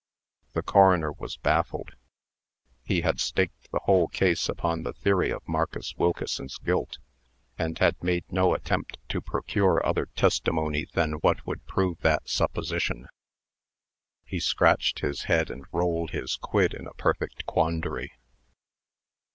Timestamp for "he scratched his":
14.25-15.25